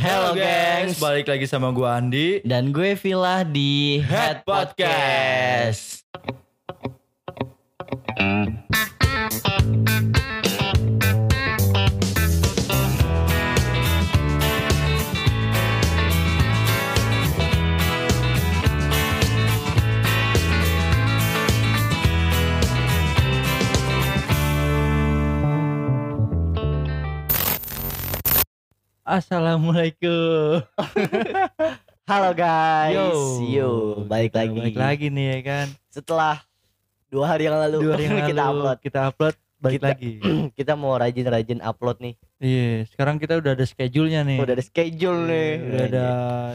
[0.00, 2.40] Hello gengs, balik lagi sama gua Andi.
[2.40, 6.08] Dan gue Villa di Head Podcast.
[29.10, 30.62] Assalamualaikum.
[32.10, 33.10] Halo guys, Yo.
[33.42, 33.70] yo,
[34.06, 34.54] balik lagi.
[34.54, 36.38] Balik lagi nih ya kan Setelah
[37.06, 38.78] dua hari yang lalu, Dua hari yang kita lalu upload.
[38.78, 40.12] Kita upload balik Kita- lagi
[40.58, 42.14] kita mau rajin-rajin upload nih.
[42.38, 45.50] Iya sekarang kita udah ada schedule-nya nih Udah ada schedule nih.
[45.50, 46.06] Iya, Udah ada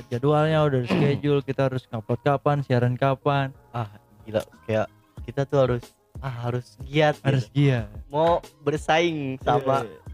[0.08, 3.92] jadwalnya, udah ada schedule Kita harus upload kapan, siaran kapan Ah,
[4.24, 4.88] gila, kayak
[5.24, 5.84] kita tuh harus
[6.24, 7.20] ah harus giat.
[7.20, 7.68] Harus gitu.
[7.68, 10.05] dia Mau bersaing sama Iya.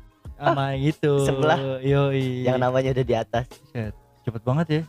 [0.42, 1.60] Sama itu Sebelah.
[1.86, 3.46] Yoi yang namanya udah di atas.
[3.70, 3.94] Set,
[4.26, 4.82] Cepet banget ya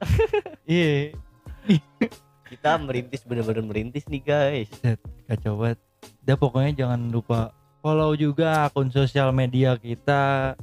[0.70, 1.18] Iya
[2.46, 4.70] Kita merintis bener-bener merintis nih guys.
[5.26, 5.78] kacau banget.
[6.26, 10.54] Udah pokoknya jangan lupa follow juga akun sosial media kita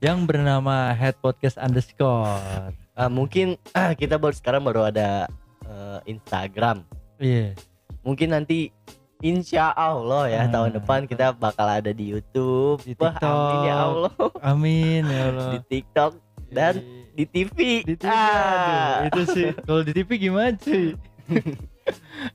[0.00, 2.72] yang bernama Head Podcast underscore.
[2.96, 5.28] Ah, mungkin ah, kita baru sekarang baru ada
[5.64, 6.84] eh, Instagram.
[7.20, 7.52] Iya.
[8.00, 8.72] Mungkin nanti
[9.20, 10.48] Insya Allah ya Ah.
[10.48, 13.28] tahun depan kita bakal ada di YouTube, Di Wah, amin
[13.60, 13.84] ya TikTok.
[13.84, 15.50] Allah, Amin ya Allah.
[15.50, 16.12] di TikTok
[16.48, 16.74] dan
[17.12, 17.56] di TV.
[17.84, 18.08] di TV.
[18.08, 19.04] Ah.
[19.04, 19.48] Aduh, itu sih.
[19.60, 20.96] Kalau di TV gimana sih?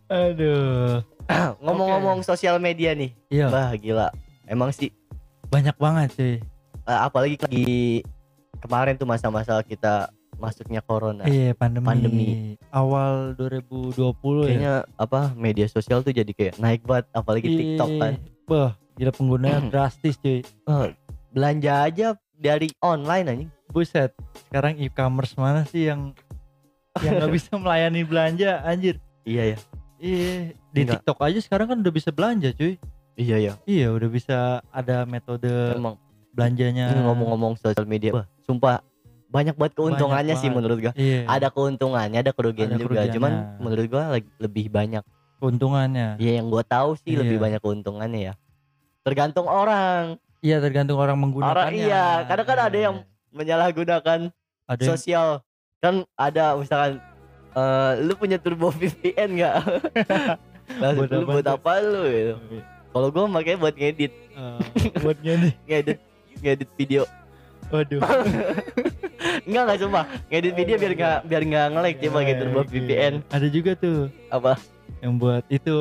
[0.07, 1.01] Aduh.
[1.59, 4.13] Ngomong-ngomong sosial media nih, Iya, wah gila.
[4.45, 4.93] Emang sih,
[5.47, 6.35] banyak banget sih.
[6.85, 8.05] apalagi lagi
[8.61, 11.23] kemarin tuh masa-masa kita masuknya corona.
[11.25, 11.85] Iya, pandemi.
[11.85, 12.27] Pandemi.
[12.69, 14.45] Awal 2020 ya.
[14.45, 18.13] Kayaknya apa media sosial tuh jadi kayak naik banget, apalagi TikTok kan.
[18.45, 20.43] Wah, gila penggunanya drastis cuy.
[20.43, 20.87] Eh,
[21.31, 23.51] belanja aja dari online anjing.
[23.71, 24.15] Buset,
[24.47, 26.15] sekarang e-commerce mana sih yang
[27.03, 29.01] yang nggak bisa melayani belanja anjir?
[29.25, 29.57] Iya ya.
[29.95, 31.01] Iya, di Enggak.
[31.01, 32.75] TikTok aja sekarang kan udah bisa belanja cuy.
[33.15, 33.53] Iya ya.
[33.63, 34.37] Iya, udah bisa
[34.69, 35.95] ada metode Emang
[36.35, 36.91] belanjanya.
[36.91, 38.83] ini ngomong-ngomong sosial media, wah, sumpah
[39.27, 40.57] banyak banget keuntungannya Banyak sih banget.
[40.57, 40.93] menurut gua.
[40.95, 42.87] Iya, Ada keuntungannya, ada kerugiannya Ada juga.
[42.95, 43.15] kerugiannya.
[43.15, 44.03] Cuman menurut gua
[44.37, 45.03] lebih banyak
[45.35, 46.07] keuntungannya.
[46.17, 47.21] Ya yang gue tahu sih Iya.
[47.21, 48.33] lebih banyak keuntungannya ya.
[49.01, 50.15] Tergantung orang.
[50.39, 51.59] Iya, tergantung orang menggunakannya.
[51.59, 52.95] Orang iya, kadang kan ada yang
[53.29, 54.19] menyalahgunakan
[54.65, 55.27] ada yang sosial.
[55.77, 56.97] Kan ada misalkan
[57.51, 59.55] eh lu punya turbo VPN nggak?
[60.81, 62.33] Lalu Buat lu buat apa lu gitu.
[62.89, 64.59] Kalau gue makanya buat ngedit, Eh,
[64.99, 65.53] buat nih.
[65.67, 65.99] ngedit
[66.39, 67.03] ngedit video.
[67.67, 67.99] Waduh.
[69.45, 70.03] Enggak enggak sumpah.
[70.27, 72.69] Ngedit video biar nggak biar nggak nge-lag dia pakai turbo Oke.
[72.71, 73.13] VPN.
[73.29, 74.53] Ada juga tuh Apa?
[74.99, 75.77] yang buat itu.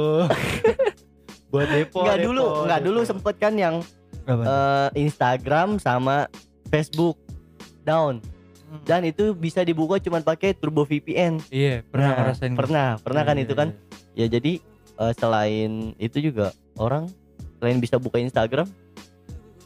[1.53, 2.03] buat depo.
[2.03, 3.75] Enggak depo, dulu, enggak dulu sempet kan yang
[4.25, 4.43] Apa?
[4.43, 6.29] eh, Instagram sama
[6.69, 7.17] Facebook
[7.83, 8.21] down.
[8.65, 8.81] Hmm.
[8.83, 11.39] dan itu bisa dibuka cuma pakai turbo VPN.
[11.47, 12.53] Iya, pernah Nah, ngerasain.
[12.53, 13.69] Pernah, pernah kan Iya, itu kan?
[14.13, 14.27] iya.
[14.27, 14.53] Ya jadi
[14.99, 17.07] eh, selain itu juga orang
[17.57, 18.67] selain bisa buka Instagram,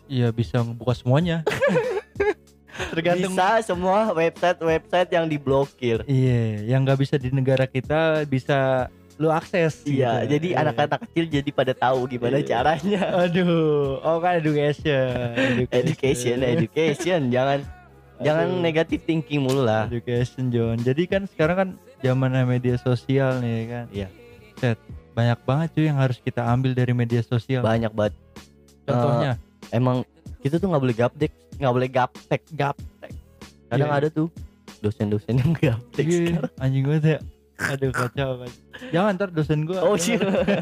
[0.06, 1.41] Iya bisa ngebuka semuanya.
[2.91, 3.32] Tergantung.
[3.32, 5.99] bisa semua website-website yang diblokir.
[6.04, 9.82] Iya, yang nggak bisa di negara kita bisa lu akses.
[9.82, 10.38] Iya, gitu.
[10.38, 10.59] jadi Iya.
[10.62, 12.47] anak-anak kecil jadi pada tahu gimana Iya.
[12.49, 13.03] caranya.
[13.26, 15.66] Aduh, oh kan education.
[15.69, 17.66] Education, education, jangan
[18.26, 18.62] jangan Aduh.
[18.62, 19.91] negatif thinking mulu lah.
[19.91, 20.78] Education John.
[20.78, 21.69] Jadi kan sekarang kan
[21.99, 23.84] zamannya media sosial nih kan.
[23.91, 24.09] Iya.
[24.55, 24.78] Set,
[25.15, 27.62] banyak banget cuy yang harus kita ambil dari media sosial.
[27.62, 28.15] Banyak banget.
[28.87, 29.34] Contohnya,
[29.69, 30.00] Emang
[30.38, 32.43] kita tuh nggak boleh gaptek, nggak boleh gaptek.
[32.53, 33.12] gaptek.
[33.69, 33.99] Kadang Iya.
[33.99, 34.26] ada tuh
[34.78, 36.53] dosen-dosen yang gaptek Iya, sekarang.
[36.59, 37.19] anjing banget ya.
[37.59, 38.50] Aduh kacau kan.
[38.88, 39.82] Jangan ntar dosen gua.
[39.82, 40.15] Oh sih.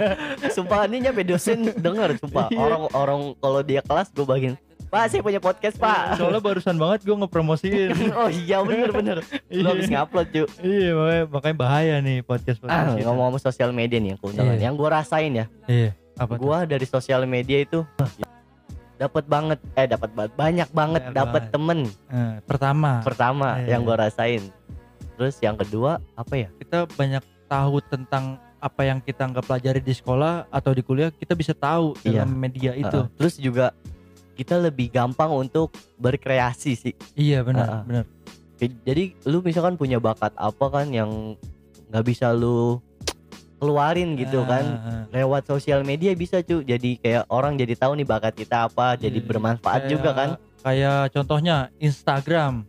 [0.56, 2.48] sumpah ini nyampe dosen denger sumpah.
[2.48, 2.56] Iya.
[2.58, 4.56] Orang orang kalau dia kelas gue bagiin.
[4.86, 6.16] Pak saya punya podcast pak.
[6.16, 7.92] Soalnya barusan banget gua ngepromosiin.
[8.16, 9.16] oh iya bener bener.
[9.46, 10.46] Lu habis ngupload cuy.
[10.62, 13.04] Iya makanya, makanya bahaya nih podcast Ah, podcast kita.
[13.04, 14.56] ngomong-ngomong sosial media nih yang keuntungan.
[14.56, 14.64] Iya.
[14.64, 15.46] Yang gue rasain ya.
[15.68, 15.90] Iya.
[16.16, 16.34] Apa?
[16.40, 17.84] Gua dari sosial media itu
[18.96, 23.76] dapat banget eh dapat banget banyak banget dapat temen Eh, pertama pertama Iya.
[23.76, 24.42] yang gue rasain.
[25.16, 26.48] Terus yang kedua apa ya?
[26.56, 31.36] kita banyak tahu tentang apa yang kita nggak pelajari di sekolah atau di kuliah kita
[31.36, 32.24] bisa tahu Iya.
[32.24, 33.04] dalam media itu.
[33.04, 33.76] Uh, terus juga
[34.36, 36.94] kita lebih gampang untuk berkreasi sih.
[37.16, 37.82] Iya benar ah.
[37.84, 38.04] benar.
[38.56, 41.36] Jadi lu misalkan punya bakat apa kan yang
[41.92, 42.80] nggak bisa lu
[43.56, 45.02] keluarin gitu Ah, kan ah.
[45.10, 49.16] lewat sosial media bisa cuy jadi kayak orang jadi tahu nih bakat kita apa jadi
[49.16, 49.26] Iya.
[49.26, 52.66] bermanfaat Kayak- juga kan Kayak contohnya Instagram,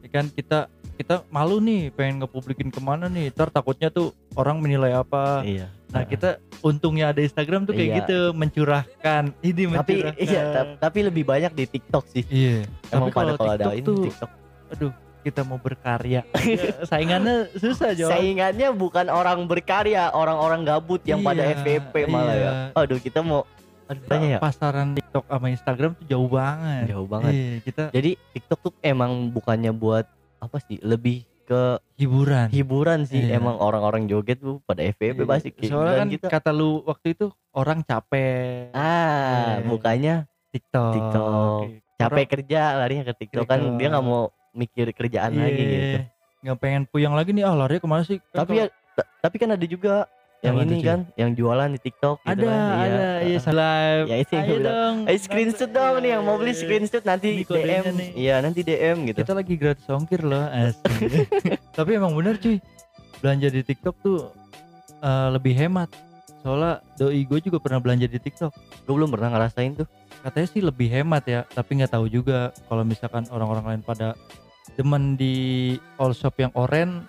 [0.00, 0.64] ya kan kita
[0.94, 5.44] kita malu nih pengen ngepublikin ke mana nih, ntar takutnya tuh orang menilai apa.
[5.44, 7.96] iya Nah kita untungnya ada Instagram tuh kayak Iya.
[8.00, 10.24] gitu mencurahkan, ini tapi mencurahkan.
[10.24, 12.64] iya ta- tapi lebih banyak di TikTok sih Iya.
[12.88, 14.30] emang Tapi pada kalau ada ini TikTok
[14.72, 14.92] aduh
[15.24, 21.40] kita mau berkarya Ya, saingannya susah Jo Saingannya bukan orang berkarya, orang-orang gabut yang pada
[21.42, 22.38] Iya, FVP malah ya.
[22.38, 22.50] iya.
[22.76, 23.48] Aduh, kita mau
[23.84, 24.38] aduh, tanya ya.
[24.38, 27.32] pasaran TikTok sama Instagram tuh jauh banget Jauh banget.
[27.32, 30.04] Iya, kita Jadi TikTok tuh emang bukannya buat
[30.38, 30.76] apa sih?
[30.78, 31.62] Lebih ke
[31.94, 33.20] hiburan hiburan sih.
[33.22, 33.36] Iya.
[33.36, 35.26] Emang orang-orang joget tuh pada FVP Iya.
[35.26, 36.26] pasti soalnya kan kita.
[36.30, 39.66] kata lu waktu itu orang capek Ah, Iya.
[39.66, 40.14] bukannya
[40.50, 41.58] TikTok TikTok.
[41.94, 43.76] capek kerja larinya ke TikTok kan TikTok.
[43.76, 45.98] dia nggak mau mikir kerjaan Iya, lagi gitu.
[46.40, 48.22] nggak pengen puyang lagi nih ah lari ke mana sih?
[48.28, 50.06] Kan Tapi ya, ta- tapi kan ada juga
[50.40, 52.84] yang tuh, ini kan, yang jualan di TikTok gitu ada kan.
[52.84, 53.08] ada.
[53.18, 57.00] Iya live Ya, itu yang Ayo dong Eh screenshot dong nih yang mau beli screenshot
[57.02, 57.96] nanti DM.
[58.12, 59.18] Iya, nanti DM gitu.
[59.20, 61.24] kita lagi gratis ongkir loh asli.
[61.78, 62.60] tapi emang bener cuy.
[63.18, 64.18] Belanja di TikTok tuh
[65.00, 65.88] eh, lebih hemat.
[66.40, 68.52] Soalnya doi gue juga pernah belanja di TikTok.
[68.84, 69.88] Gue belum pernah ngerasain tuh.
[70.20, 74.16] katanya sih lebih hemat ya tapi nggak tahu juga kalau misalkan orang-orang lain pada
[74.72, 75.34] demen di
[75.96, 77.04] all shop yang oranye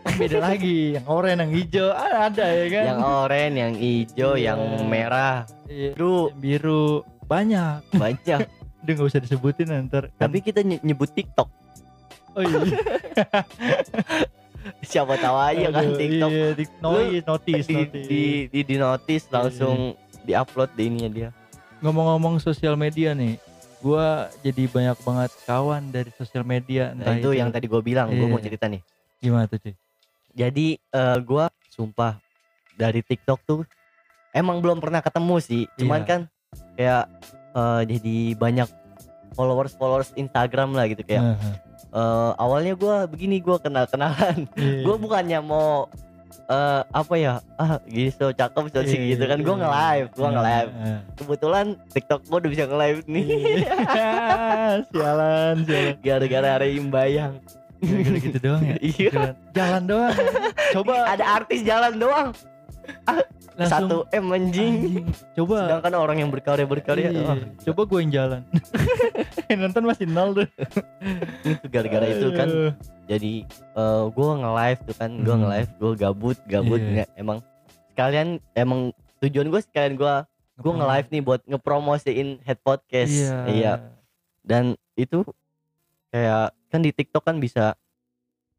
[0.00, 4.32] kan beda lagi yang oranye yang hijau ah, ada ya kan Yang oranye, yang hijau,
[4.32, 4.44] Iya.
[4.46, 5.36] yang merah.
[5.66, 6.84] Iya, Bro, yang biru
[7.22, 8.40] banyak banyak.
[8.80, 11.52] udah nggak usah disebutin Kan- Tapi kita nye- nyebut TikTok.
[12.32, 12.58] oh iya
[14.82, 16.30] Siapa tahu aja kan Aduh, TikTok.
[16.30, 18.06] iya, tik- notice notice di, notice.
[18.06, 19.76] di di di notice langsung
[20.22, 21.28] diupload di ininya dia.
[21.80, 23.40] ngomong-ngomong sosial media nih
[23.80, 24.06] gua
[24.40, 28.20] jadi banyak banget kawan dari sosial media Nah, entah itu yang tadi gue bilang, gue
[28.20, 28.28] Iya.
[28.28, 28.82] mau cerita nih.
[29.18, 29.74] gimana tuh cuy
[30.30, 32.16] Jadi eh, gua sumpah
[32.74, 33.60] dari TikTok tuh
[34.30, 35.62] emang belum pernah ketemu sih.
[35.74, 36.06] Cuman Iya.
[36.06, 36.20] kan
[36.74, 37.04] kayak
[37.50, 38.68] eh, jadi banyak
[39.32, 41.24] followers followers Instagram lah gitu kayak.
[41.34, 41.54] Heeh.
[41.90, 44.46] eh, awalnya gua begini gua kenal kenalan.
[44.54, 44.82] Iya.
[44.82, 45.90] gue bukannya mau
[46.30, 47.34] eh, apa ya?
[47.54, 49.38] Ah gini so cakep so sih Iya, gitu kan.
[49.38, 49.60] gue iya.
[49.60, 50.70] nge live gue nge live
[51.14, 53.24] kebetulan TikTok gue udah bisa nge live nih.
[53.26, 53.72] Iya.
[54.90, 55.94] sialan sialan.
[56.00, 57.34] Gara-gara ada imbayang.
[57.80, 58.76] Gara-gara gitu doang ya?
[58.78, 59.08] Iya.
[59.10, 60.16] jalan, jalan doang.
[60.76, 60.94] Coba.
[61.08, 62.28] Ada artis jalan doang.
[63.60, 63.88] Langsung.
[63.92, 64.74] satu m anjing.
[64.88, 65.06] Anjing.
[65.36, 65.58] coba.
[65.68, 67.20] Sedangkan orang yang berkarya berkarya Iya.
[67.28, 68.42] wah, coba gue yang jalan.
[69.50, 70.48] Yang nonton masih nol tuh.
[71.68, 72.48] Gara-gara itu kan.
[73.10, 73.32] Jadi
[73.74, 75.40] eh, gue nge live tuh kan gue Hmm.
[75.40, 76.90] nge live gue gabut gabut Iya.
[76.94, 77.38] nggak emang
[77.90, 78.80] sekalian emang
[79.18, 80.14] tujuan gue sekalian gue
[80.56, 83.72] gue nge live nih buat ngepromosiin head podcast iya iya
[84.40, 84.64] dan
[84.94, 85.26] itu
[86.08, 87.74] kayak kan di TikTok kan bisa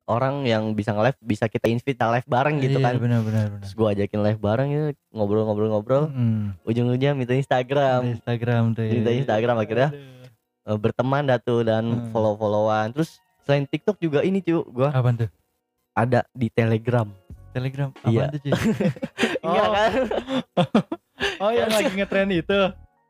[0.03, 3.59] orang yang bisa nge-live bisa kita invite live bareng gitu Iya, kan benar benar benar
[3.61, 6.57] terus gue ajakin live bareng ya ngobrol-ngobrol-ngobrol Hmm.
[6.61, 8.91] ujung-ujungnya minta Instagram Instagram tuh ya.
[8.93, 10.27] minta Instagram akhirnya Aduh.
[10.67, 12.09] eh, berteman dah tuh dan Hmm.
[12.11, 15.29] follow-followan terus selain TikTok juga ini cuy gue Apaan tuh?
[15.91, 17.07] ada di Telegram
[17.51, 17.91] Telegram.
[18.03, 18.23] Iya.
[18.23, 18.51] Apaan tuh cuy?
[19.45, 19.71] iya Oh.
[19.71, 19.91] kan
[21.41, 22.59] Oh yang lagi ngetren itu.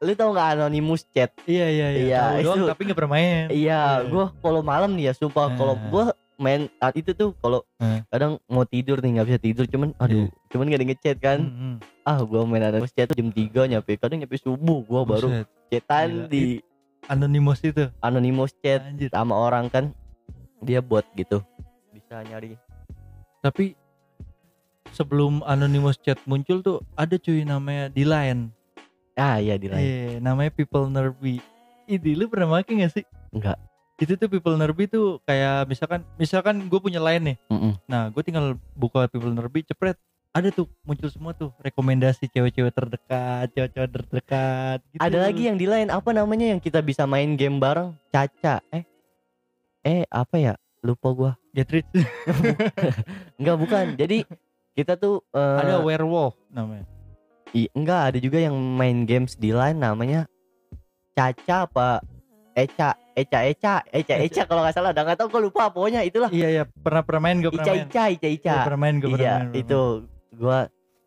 [0.02, 2.02] lu tau nggak anonymous chat Iya iya iya.
[2.02, 3.46] Iya, Tahu doang itu- tapi nggak pernah main.
[3.50, 5.88] iya gue kalau malam nih ya sumpah kalau Hmm.
[5.88, 6.04] gue
[6.38, 8.02] main saat itu tuh kalau Hmm.
[8.08, 11.54] kadang mau tidur nih nggak bisa tidur cuman aduh cuman gak ada ngechat kan Hmm,
[11.54, 11.76] hmm.
[12.02, 15.46] ah gua main anonymous chat tuh jam 3 nyampe kadang nyampe subuh gua baru Buset.
[15.70, 16.28] chatan Gila.
[16.28, 16.44] di
[17.04, 17.86] Anonymous itu.
[18.00, 19.10] anonymous chat Anjir.
[19.12, 19.94] sama orang kan
[20.62, 21.42] dia bot gitu
[21.92, 22.56] bisa nyari
[23.42, 23.74] Tapi
[24.92, 28.54] sebelum Anonymous chat muncul tuh ada cuy namanya di line.
[29.16, 31.42] ah iya di lain Iya, namanya People Nerby.
[31.86, 33.06] Ini lu pernah make gak sih?
[33.32, 33.58] enggak
[33.98, 37.38] Itu tuh People Nerby tuh kayak misalkan misalkan gue punya line nih.
[37.50, 37.74] Mm-mm.
[37.86, 39.94] Nah, gue tinggal buka People Nerby, cepret.
[40.32, 44.80] Ada tuh muncul semua tuh rekomendasi cewek-cewek terdekat, cewek-cewek terdekat.
[44.90, 45.02] Gitu.
[45.02, 48.88] ada lagi yang di lain apa namanya yang kita bisa main game bareng Caca eh
[49.82, 51.86] eh apa ya lupa gua Get rich.
[53.40, 54.24] enggak bukan jadi
[54.72, 56.88] kita tuh eh, ada werewolf namanya.
[57.52, 60.26] i- enggak ada juga yang main games di line namanya
[61.12, 62.00] Caca apa
[62.54, 66.30] Eca Eca Eca Eca Eca kalau nggak salah udah nggak tahu gue lupa pokoknya itulah
[66.30, 68.16] Iya iya pernah pernah main gue pernah Ica main.
[68.16, 69.52] Ica Ica pernah main gue pernah iya main.
[69.54, 69.82] itu
[70.34, 70.60] gua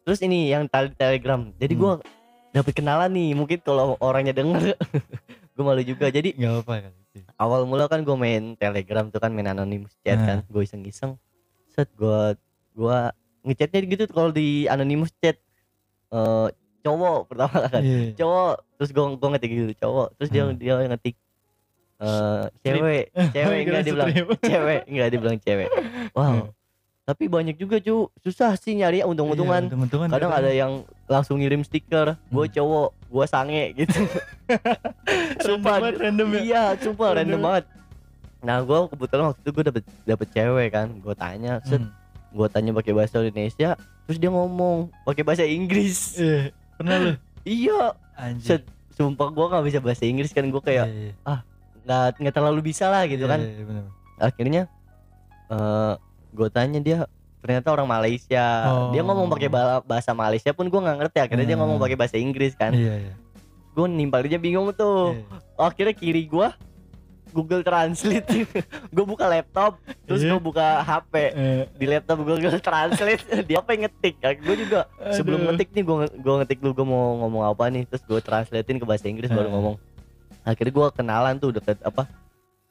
[0.02, 1.80] terus ini yang tali telegram jadi Hmm.
[1.80, 1.92] gua
[2.50, 4.76] dapet kenalan nih mungkin kalau orangnya denger
[5.54, 6.30] gue malu juga jadi.
[6.32, 6.92] Nggak apa kan.
[7.36, 10.26] Awal mula kan gue main telegram tuh kan main anonymous chat Nah.
[10.26, 11.12] kan gue iseng iseng
[11.68, 12.34] set gua
[12.70, 13.10] gua
[13.42, 15.36] ngechatnya gitu kalau di anonymous chat.
[16.08, 16.48] Eh
[16.80, 17.80] cowok pertama kan.
[17.80, 18.12] Iya.
[18.14, 20.08] cowok terus gue gue ngetik gitu cowok.
[20.16, 20.56] Terus dia Hmm.
[20.56, 21.16] dia ngetik
[21.96, 23.04] eh cewek
[23.34, 24.10] cewek enggak dia bilang
[24.50, 25.68] cewek enggak dia bilang cewek.
[26.12, 26.50] Wow.
[27.04, 28.08] Tapi banyak juga cu.
[28.18, 29.60] Susah sih nyari ya untung-untungan.
[29.62, 30.08] Iya, untung-untungan.
[30.08, 30.72] kadang ada yang
[31.04, 32.54] langsung ngirim stiker gue Hmm.
[32.54, 33.94] cowok gue sange gitu
[35.46, 36.40] sumpah banget, random ya.
[36.40, 37.42] iya sumpah random Random.
[37.42, 37.64] banget
[38.40, 41.94] nah gue kebetulan waktu itu gue dapet dapet cewek kan gue tanya set Hmm.
[42.34, 46.50] gue tanya pakai bahasa Indonesia terus dia ngomong pakai bahasa Inggris Iya.
[46.74, 47.12] Pernah lu?
[47.48, 47.80] iya
[48.12, 48.44] Anjir.
[48.44, 51.36] set sumpah gue nggak bisa bahasa Inggris kan gue kayak Iya, iya.
[51.80, 53.84] nggak nggak terlalu bisa lah gitu Iya, kan iya, bener.
[54.18, 54.62] akhirnya
[55.46, 55.94] eh
[56.30, 56.98] gue tanya dia
[57.44, 58.88] ternyata orang Malaysia Oh.
[58.88, 61.68] dia ngomong pakai ba- bahasa Malaysia pun gue nggak ngerti akhirnya dia Hmm.
[61.68, 63.14] ngomong pakai bahasa Inggris kan Iya iya.
[63.70, 65.36] gue nimpalinnya bingung tuh Iya.
[65.60, 66.48] akhirnya kiri gue
[67.30, 68.46] Google Translate
[68.94, 70.30] gue buka laptop terus Iya.
[70.30, 75.38] gue buka HP Eh, di laptop Google Translate dia apa yang ngetik gue juga sebelum
[75.38, 75.46] Aduh.
[75.50, 78.86] ngetik nih gue gue ngetik dulu gue mau ngomong apa nih terus gue translatein ke
[78.86, 79.52] bahasa Inggris baru Eh.
[79.52, 79.76] ngomong
[80.42, 82.08] akhirnya gue kenalan tuh deket apa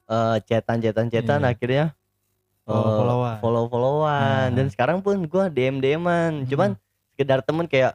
[0.06, 1.50] eh cetan cetan cetan Iya.
[1.50, 1.86] akhirnya
[2.63, 3.38] eh, Follow-followan.
[3.39, 4.55] follow followan Nah.
[4.55, 6.48] dan sekarang pun gue dm dman Hmm.
[6.48, 6.70] cuman
[7.12, 7.93] sekedar temen kayak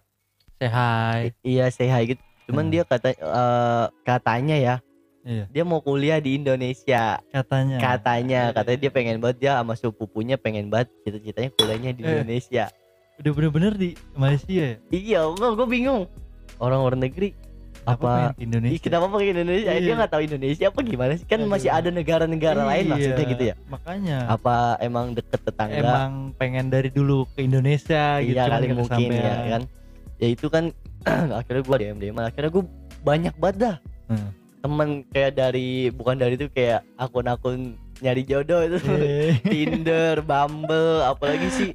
[0.54, 1.20] say hi.
[1.40, 2.72] iya say hi gitu cuman Hmm.
[2.72, 4.76] dia kata eh, katanya ya
[5.20, 5.44] Iya.
[5.46, 7.76] dia mau kuliah di Indonesia Katanya.
[7.78, 12.08] katanya katanya dia pengen banget dia sama sepupunya pengen banget cita-citanya kuliahnya di Eh.
[12.14, 12.66] Indonesia
[13.18, 14.72] Udah bener-bener di Malaysia ya?
[14.88, 16.06] Iya, gue gue bingung.
[16.56, 17.34] Orang luar negeri
[17.88, 18.82] Apa, Ih, Indonesia?
[18.82, 19.70] kenapa pakai Indonesia?
[19.70, 19.94] Dia Iya.
[19.96, 21.24] nggak tahu Indonesia apa gimana sih?
[21.24, 21.48] Kan Aduh.
[21.48, 23.54] masih ada negara-negara lain Iya, maksudnya gitu ya.
[23.66, 24.18] Makanya.
[24.28, 25.80] Apa emang deket tetangga?
[25.80, 28.30] Emang pengen dari dulu ke Indonesia gitu.
[28.30, 29.48] iya cuman kali mungkin ya kesampaian.
[29.48, 29.62] kan.
[30.18, 30.64] Ya itu kan
[31.40, 32.64] akhirnya gue DM DM akhirnya gue
[33.00, 33.76] banyak banget dah.
[34.06, 34.28] Hmm.
[34.58, 38.76] Temen kayak dari bukan dari itu kayak akun-akun nyari jodoh itu.
[38.90, 41.70] Eh, Tinder, Bumble, apalagi sih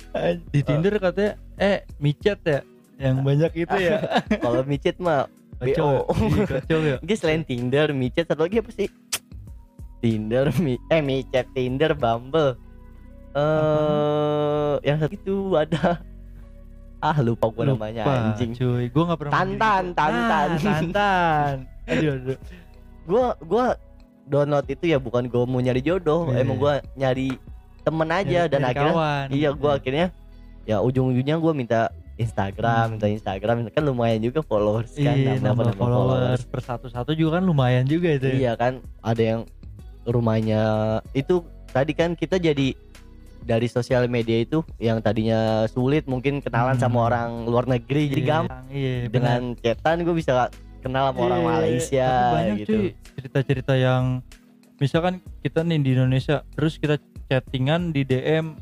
[0.50, 2.60] di Tinder katanya eh micet ya
[2.96, 4.00] yang banyak itu ya.
[4.43, 5.27] kalau micet mah
[5.65, 6.03] Kacau.
[6.03, 6.13] BO.
[6.13, 6.98] Iya, Kacau ya.
[7.00, 8.88] Dia selain Tinder, micet satu lagi apa sih?
[10.00, 12.60] Tinder, mi eh micet, Tinder, Bumble.
[13.34, 16.03] Eh, yang satu itu ada
[17.00, 18.53] ah lupa gue namanya anjing.
[18.53, 19.84] Cuy, gua enggak pernah Tantan.
[19.91, 20.48] Tantan.
[20.48, 21.55] Ah, tantan.
[21.86, 22.38] Aduh, aduh.
[23.03, 23.65] Gua gua
[24.24, 26.62] download itu ya bukan gue mau nyari jodoh, Iya, emang iya.
[26.62, 27.27] gua nyari
[27.84, 29.27] temen aja Nyari- dan nyari akhirnya kawan.
[29.29, 30.08] iya gua akhirnya
[30.63, 31.91] ya ujung-ujungnya gua minta
[32.24, 37.44] Instagram, minta Instagram, kan lumayan juga followers kan, Iya, nambah, followers per satu-satu juga kan
[37.44, 38.25] lumayan juga itu.
[38.25, 38.36] ya.
[38.39, 39.42] Iya kan, ada yang
[40.03, 40.62] rumahnya
[41.12, 42.75] itu tadi kan kita jadi
[43.42, 46.84] dari sosial media itu yang tadinya sulit mungkin kenalan Hmm.
[46.84, 50.48] sama orang luar negeri jadi Iya, gampang Iya, dengan chatan gue bisa
[50.80, 52.77] kenal sama orang Iya, Malaysia banyak gitu.
[53.13, 54.03] cerita-cerita yang
[54.77, 58.56] misalkan kita nih di Indonesia terus kita chattingan di DM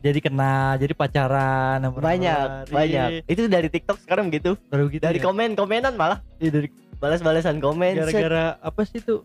[0.00, 3.08] jadi kena jadi pacaran Banyak, banyak.
[3.24, 4.56] Itu dari TikTok sekarang gitu.
[4.66, 5.22] baru gitu Dari ya.
[5.22, 7.96] komen-komenan malah Iya, dari balas-balasan komen.
[7.98, 9.24] gara-gara apa sih tuh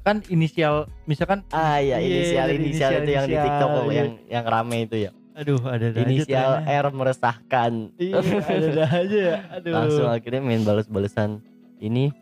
[0.00, 3.92] kan inisial misalkan Ah iya, Iya, inisial dari inisial itu yang di inisial, TikTok iya.
[3.94, 5.10] yang yang rame itu ya.
[5.32, 7.72] aduh ada ada Inisial aja R meresahkan.
[7.96, 11.40] iya ada ada aja ya aduh Langsung akhirnya main balas-balasan
[11.78, 12.12] ini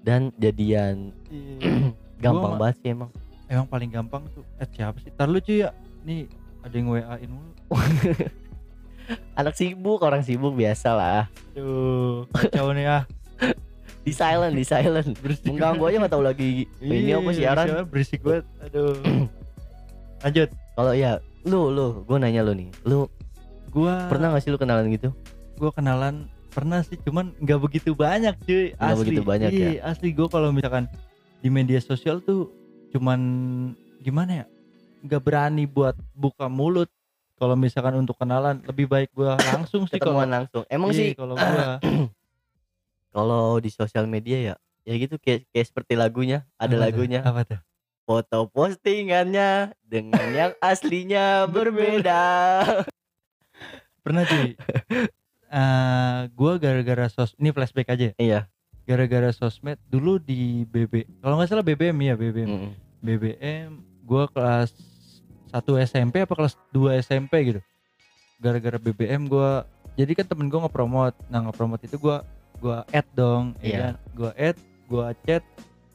[0.00, 1.12] dan jadian.
[1.28, 1.92] Iya.
[2.24, 3.08] Gampang Gua- banget sih emang.
[3.46, 6.24] emang paling gampang tuh eh siapa sih tar lu cuy ya nih
[6.62, 7.52] ada yang WA in mulu.
[9.38, 11.22] Anak sibuk, orang sibuk biasa lah.
[11.52, 13.02] aduh kacau nih ah.
[14.02, 15.14] Di silent, di silent.
[15.22, 15.50] berisik.
[15.50, 17.66] Mengganggu aja nggak tahu lagi ini apa Iya, siaran.
[17.86, 18.46] berisik banget.
[18.70, 18.94] Aduh.
[20.24, 20.48] Lanjut.
[20.72, 23.10] Kalau ya lu lu, gue nanya lu nih, lu
[23.74, 25.10] gua pernah gak sih lu kenalan gitu?
[25.60, 28.74] gua kenalan pernah sih cuman nggak begitu banyak cuy.
[28.76, 28.98] Asli.
[28.98, 29.68] begitu banyak ya?
[29.78, 30.10] Iya, asli.
[30.14, 30.86] Gua kalau misalkan
[31.42, 32.50] di media sosial tuh
[32.92, 33.20] cuman
[34.02, 34.46] gimana ya
[35.02, 36.86] nggak berani buat buka mulut
[37.34, 40.62] kalau misalkan untuk kenalan lebih baik gua langsung sih kalau langsung.
[40.66, 41.82] Emang Iya, sih kalau gua
[43.14, 46.80] kalau di sosial media ya, ya gitu kayak kayak seperti lagunya, ada Apa tuh?
[46.80, 47.20] lagunya.
[47.20, 47.60] apa tuh
[48.02, 52.22] Foto postingannya dengan yang aslinya berbeda.
[54.02, 54.58] pernah cuy
[55.46, 58.14] Eh gua gara-gara sos ini flashback aja ya.
[58.16, 58.40] Iya.
[58.82, 62.70] gara-gara sosmed dulu di BB kalau nggak salah BBM ya BBM Mm.
[62.98, 63.70] BBM
[64.02, 64.74] gua kelas
[65.52, 67.60] 1 SMP apa kelas 2 SMP gitu.
[68.40, 72.24] Gara-gara BBM gua jadi kan temen gua nge-promote nah nge-promote itu gua
[72.58, 73.78] gua add dong ya Iya.
[73.78, 73.94] kan?
[74.16, 74.56] Gua add
[74.88, 75.44] gua chat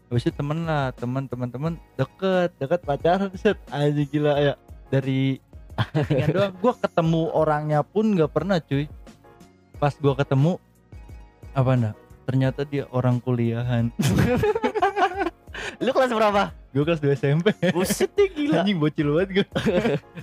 [0.08, 3.58] habis itu temen lah temen temen temen deket deket pacaran set.
[3.68, 4.54] Aja gila ya.
[4.88, 5.42] Dari
[6.32, 6.54] doang.
[6.62, 8.88] Gua ketemu orangnya pun nggak pernah cuy.
[9.78, 10.62] Pas gua ketemu
[11.52, 13.90] apa nah ternyata dia orang kuliahan
[15.78, 16.44] Lu kelas berapa?
[16.68, 18.62] gua kelas 2 SMP Buset deh gila.
[18.62, 19.46] anjing bocil banget gue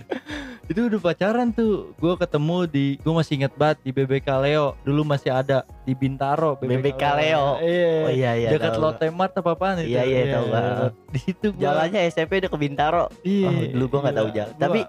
[0.71, 5.03] itu udah pacaran tuh gue ketemu di gue masih inget banget di BBK Leo dulu
[5.05, 7.59] masih ada di Bintaro BBK Leo.
[7.59, 8.49] iya Oh iya iya.
[8.51, 8.79] dekat.
[8.79, 10.95] Lotte Mart apa apaan itu Iya, iya, tahu, Bang.
[11.11, 13.05] di situ gua Jalannya SMP udah ke Bintaro.
[13.21, 14.37] iya Oh, dulu gua nggak tahu gila.
[14.37, 14.53] jalan.
[14.53, 14.81] Gua Tapi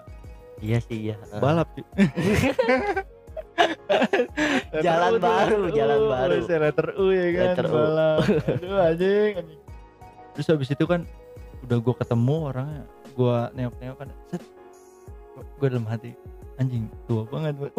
[0.61, 1.15] Iya sih iya.
[1.43, 1.67] balap.
[4.77, 6.35] Jalan baru, jalan U, baru.
[6.43, 7.73] saya letter U ya kan Letter U.
[7.73, 9.59] balap aduh anjing anjing
[10.35, 11.07] terus habis itu kan
[11.63, 12.83] udah gue ketemu orangnya
[13.15, 14.43] gue nengok-nengok kan set
[15.35, 16.11] gue dalam hati
[16.55, 17.73] anjing tua banget Bang."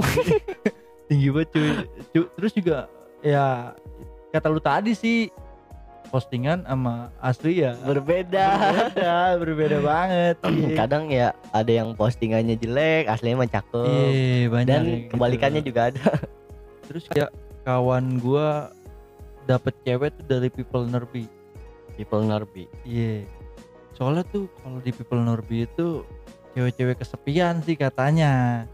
[1.08, 1.68] tinggi banget cuy
[2.10, 2.88] Cu- terus juga
[3.20, 3.76] ya
[4.32, 5.28] kata lu tadi sih
[6.06, 8.46] postingan sama asli ya berbeda
[8.94, 10.74] berbeda berbeda banget iya.
[10.74, 15.08] kadang ya ada yang postingannya jelek aslinya mah cakep Iya, banyak dan gitu.
[15.14, 16.06] kebalikannya juga ada
[16.86, 17.30] terus kayak
[17.66, 18.70] kawan gua
[19.46, 21.26] dapet cewek tuh dari people nerbi
[21.96, 23.24] people nerbi iya.
[23.96, 26.04] Soalnya tuh kalau di people nerbi itu
[26.52, 28.64] cewek-cewek kesepian sih katanya.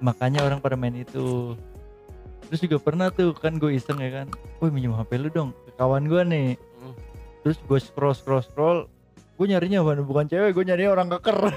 [0.00, 1.54] Makanya orang pada main itu.
[2.48, 4.26] Terus juga pernah tuh kan gue iseng ya kan.
[4.64, 6.56] Woi minjem hp lu dong ke kawan gua nih.
[6.80, 6.96] Hmm.
[7.42, 8.78] terus gue scroll scroll scroll
[9.34, 11.38] gue nyarinya bukan, bukan cewek gue nyarinya orang keker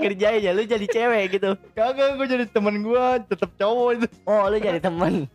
[0.00, 1.56] ngerjain ya lu jadi cewek gitu.
[1.76, 4.06] Kagak gue jadi temen gue tetap cowok itu.
[4.24, 5.28] Oh lu jadi temen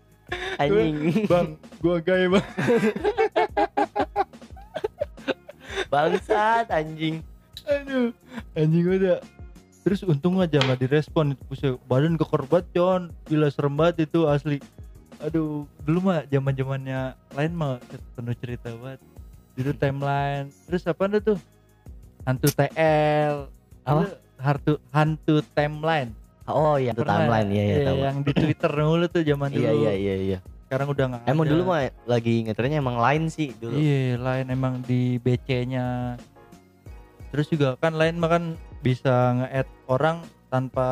[0.60, 1.26] anjing.
[1.32, 2.46] Bang gue gay bang.
[5.92, 7.24] Bangsat anjing.
[7.66, 8.14] Aduh.
[8.58, 9.20] Anjing udah
[9.86, 13.14] terus untung aja nggak direspon itu badan keker banget John.
[13.30, 14.58] Gila serem banget itu asli.
[15.24, 17.80] Aduh dulu mah zaman zamannya lain mah
[18.18, 19.00] penuh cerita banget.
[19.56, 20.52] Itu timeline.
[20.68, 21.40] Terus apa ada tuh?
[22.26, 23.46] Hantu TL
[23.86, 24.18] Apa?
[24.42, 26.10] Hantu hantu timeline
[26.48, 27.54] oh iya itu timeline ya?
[27.54, 30.40] iya iya Iya, tahu yang di Twitter dulu tuh zaman dulu iya iya iya iya
[30.66, 31.52] sekarang udah nggak emang ada.
[31.54, 36.18] dulu mah lagi ngetrennya emang lain sih dulu Iya, lain emang di BC-nya.
[37.30, 38.44] Terus juga kan lain mah kan
[38.80, 40.88] bisa nge-add orang tanpa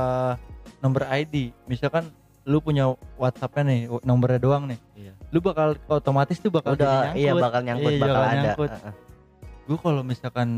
[0.78, 1.50] nomor ID.
[1.66, 4.80] Misalkan lu punya WhatsApp-nya nih, nomornya doang nih.
[4.94, 5.14] Iya.
[5.32, 7.42] Lu bakal otomatis tuh bakal udah jadi iya nyangkut.
[7.42, 8.72] bakal nyangkut Iya, bakal bakal ada nyangkut.
[8.72, 8.94] Heeh.
[9.64, 10.50] Gue kalau misalkan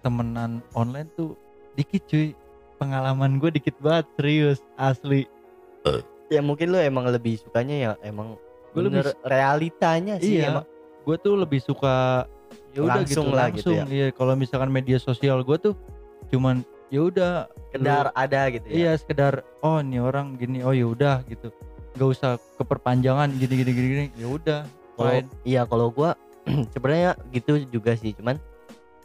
[0.00, 1.38] temenan online tuh
[1.76, 2.34] dikit cuy.
[2.76, 5.24] Pengalaman gue dikit banget, serius, asli.
[6.26, 8.34] ya mungkin lu emang lebih sukanya ya emang
[8.74, 10.66] Gua lebih realitanya sih iya, emang
[11.06, 12.26] gue tuh lebih suka
[12.74, 13.94] ya udah gitu Langsung lah gitu langsung.
[13.94, 15.74] Iya, kalau misalkan media sosial gue tuh
[16.34, 20.86] cuman ya udah sekedar ada gitu ya Iya sekedar oh nih orang gini oh ya
[20.90, 21.54] udah gitu
[21.96, 24.06] nggak usah keperpanjangan gini gini gini, gini.
[24.20, 24.60] ya udah
[24.98, 26.10] kalau fine iya kalau gua
[26.74, 28.36] sebenarnya gitu juga sih cuman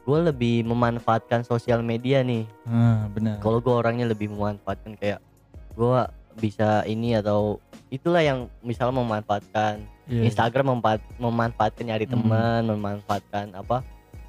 [0.01, 5.19] gua lebih memanfaatkan sosial media nih nah, benar kalau gua orangnya lebih memanfaatkan kayak
[5.71, 10.27] gua bisa ini atau itulah yang misalnya memanfaatkan Iya.
[10.27, 12.13] Instagram mempat- memanfaatkan nyari Hmm.
[12.17, 13.79] teman memanfaatkan apa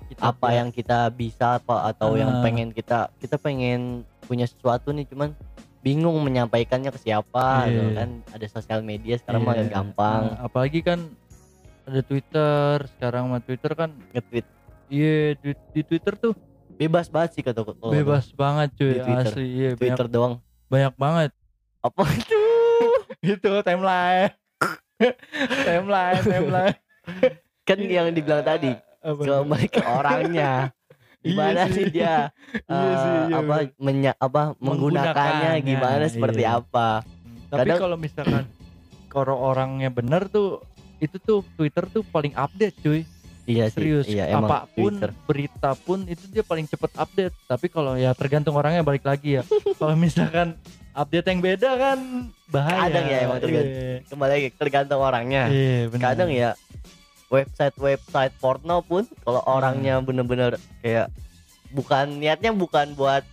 [0.07, 2.42] Kita apa buat- yang kita bisa apa atau yang Ah.
[2.44, 5.35] pengen kita kita pengen punya sesuatu nih cuman
[5.81, 9.73] bingung menyampaikannya ke siapa gitu kan ada sosial media sekarang mah Iya.
[9.73, 11.01] gampang Nah, apalagi kan
[11.83, 14.46] ada Twitter sekarang mah Twitter kan nge-tweet
[14.88, 16.35] iya di, di Twitter tuh.
[16.73, 19.31] Bebas banget sih kata kalau bebas banget cuy Di Twitter.
[19.31, 20.35] asli iya banyak, Twitter doang.
[20.66, 21.31] Banyak banget.
[21.79, 22.03] Apa?
[22.11, 22.40] Itu.
[23.38, 24.33] Itu timeline.
[25.66, 26.77] Timeline timeline.
[27.62, 30.71] Kan yang dibilang tadi kembali ke orangnya.
[31.23, 31.75] Gimana Iya sih.
[31.79, 31.85] sih.
[31.95, 32.14] dia
[32.66, 33.37] Iya eh, sih, iya.
[33.38, 36.59] apa menya, apa menggunakannya gimana seperti iya.
[36.59, 37.07] apa.
[37.47, 38.45] Tapi Kadang- kalau misalkan
[39.14, 40.66] kalau orangnya bener tuh
[40.99, 43.07] itu tuh Twitter tuh paling update cuy
[43.44, 45.11] iya sih serius iya emang apa pun Twitter.
[45.24, 49.42] berita pun itu dia paling cepet update tapi kalau ya tergantung orangnya balik lagi ya
[49.78, 50.55] kalau misalkan
[50.92, 51.98] update yang beda kan
[52.46, 53.74] bahaya Kadang ya emang tergantung.
[53.74, 53.96] Iya.
[54.07, 56.50] kembali lagi tergantung orangnya Iya, kadang ya
[57.28, 61.09] website website porno pun kalau orangnya bener-bener kayak
[61.72, 63.24] bukan niatnya bukan buat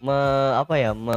[0.00, 0.18] me
[0.56, 1.14] apa ya me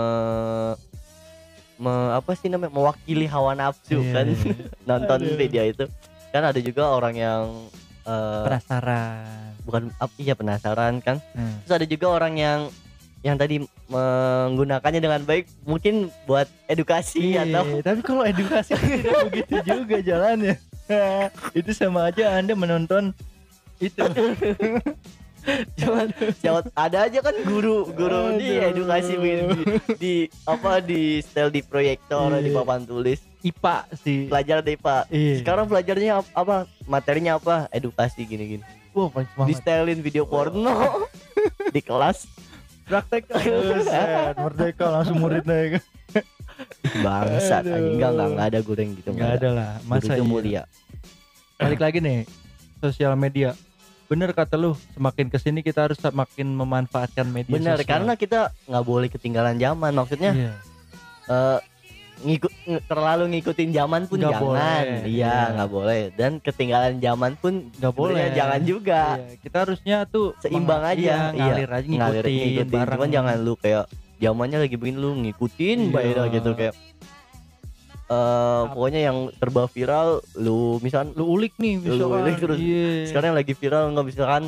[1.76, 4.54] me apa sih namanya mewakili hawa nafsu Iya, kan iya.
[4.88, 5.36] nonton Aduh.
[5.36, 5.86] video itu
[6.30, 7.42] kan ada juga orang yang
[8.04, 11.60] eh, penasaran bukan ap- iya penasaran kan Hmm.
[11.64, 12.60] terus ada juga orang yang
[13.24, 19.16] yang tadi menggunakannya dengan baik mungkin buat edukasi Iya, atau tapi kalau edukasi kan tidak
[19.32, 20.56] begitu juga jalannya
[21.60, 23.16] itu sama aja anda menonton
[23.80, 24.00] itu
[25.76, 26.08] Cuman
[26.74, 28.72] ada aja kan guru guru di Aduh.
[28.80, 29.64] edukasi di, di,
[29.94, 30.14] di
[30.44, 32.64] apa di setel di proyektor di Iya.
[32.64, 34.20] papan tulis IPA sih.
[34.26, 35.44] Pelajar deh pak Iya.
[35.44, 36.56] sekarang pelajarnya ap- apa?
[36.84, 37.68] Materinya apa?
[37.70, 39.56] Edukasi gini gini Wah, paling di semangat.
[39.60, 40.74] setelin video porno.
[41.76, 42.24] Di kelas.
[42.84, 43.26] Praktek.
[44.36, 45.82] Merdeka langsung muridnya
[46.96, 47.98] bangsat anjing.
[47.98, 49.50] Enggak enggak enggak ada guru yang gitu nggak ada.
[49.50, 49.72] lah.
[49.84, 50.24] Masa itu iya.
[50.24, 50.64] mulia.
[51.58, 52.20] Balik lagi nih
[52.80, 53.58] sosial media.
[54.06, 57.90] Bener kata lu semakin ke sini kita harus semakin memanfaatkan media benar sosial.
[57.90, 59.92] karena kita nggak boleh ketinggalan zaman.
[59.92, 60.54] Maksudnya Iya.
[61.26, 61.60] eh,
[62.24, 65.38] ngikut terlalu ngikutin zaman pun Nggak jangan boleh, iya iya.
[65.52, 70.82] nggak boleh dan ketinggalan zaman pun nggak boleh jangan juga Iya, kita harusnya tuh Seimbang
[70.82, 71.44] aja, iya, iya.
[71.52, 73.86] ngalir aja ngikutin, ngalir ngikutin bareng cuman jangan lu kayak
[74.18, 76.12] zamannya lagi begini lu ngikutin Iya.
[76.16, 76.76] dah gitu kayak
[78.06, 82.58] eh pokoknya yang serba viral lu misalkan lu ulik nih Lu misalkan ulik terus.
[82.60, 83.08] iya.
[83.08, 84.44] sekarang yang lagi viral nggak misalkan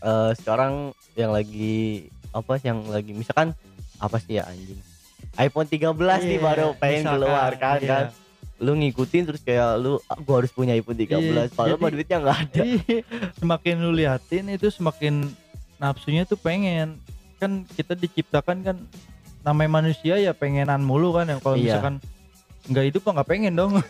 [0.00, 0.72] eh sekarang
[1.14, 3.54] yang lagi apa yang lagi misalkan
[3.96, 4.76] apa sih ya anjing
[5.36, 5.90] iPhone 13
[6.22, 7.88] nih Iya, baru pengen misalkan, keluar kan iya.
[7.88, 8.04] kan?
[8.62, 12.18] Lu ngikutin terus kayak lu ah, gua harus punya iPhone 13 Iya, padahal mah duitnya
[12.20, 12.62] nggak ada.
[12.86, 13.00] Iya,
[13.36, 15.14] semakin lu liatin itu semakin
[15.76, 16.96] nafsunya tuh pengen.
[17.36, 18.76] Kan kita diciptakan kan
[19.42, 21.76] namanya manusia ya pengenan mulu kan ya kalau Iya.
[21.76, 21.94] misalkan
[22.64, 23.72] nggak hidup mah nggak pengen dong.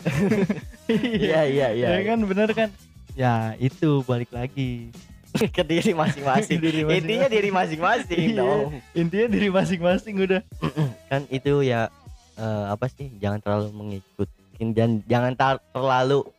[0.85, 1.87] Iya iya iya.
[1.97, 2.69] Ya kan bener kan?
[3.15, 4.91] Ya itu balik lagi
[5.55, 6.57] ke diri masing-masing.
[6.57, 6.99] Diri masing-masing.
[7.01, 8.37] intinya diri masing-masing Iya.
[8.37, 8.61] dong.
[8.93, 10.41] Intinya diri masing-masing udah.
[11.09, 11.91] Kan itu ya
[12.35, 14.33] eh, apa sih jangan terlalu mengikuti
[14.71, 16.31] dan jangan terlalu eh,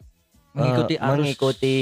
[0.55, 1.13] mengikuti arus.
[1.15, 1.77] mengikuti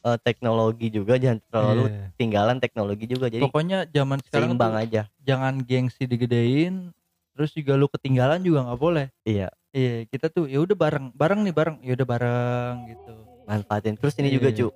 [0.00, 2.04] eh, teknologi juga jangan terlalu Iya.
[2.14, 3.26] tinggalan teknologi juga.
[3.26, 5.02] Jadi pokoknya zaman sekarang seimbang aja.
[5.20, 6.92] jangan gengsi digedein
[7.32, 9.06] terus juga lu ketinggalan juga nggak boleh.
[9.22, 9.48] Iya.
[9.68, 11.76] Iya kita tuh ya udah bareng bareng nih bareng.
[11.80, 13.12] Ya udah bareng gitu.
[13.44, 13.94] Manfaatin.
[13.94, 14.36] Terus ini Iya.
[14.36, 14.68] juga cu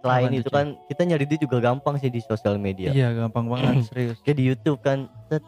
[0.00, 3.84] selain itu kan kita nyari duit juga gampang sih di sosial media iya gampang banget
[3.88, 5.44] serius kayak di YouTube kan set,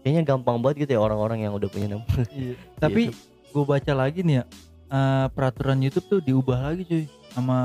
[0.00, 2.54] kayaknya gampang banget gitu ya orang-orang yang udah punya nama Iya.
[2.76, 3.10] Tapi
[3.50, 4.44] gue baca lagi nih ya
[4.88, 7.58] eh, peraturan YouTube tuh diubah lagi cuy sama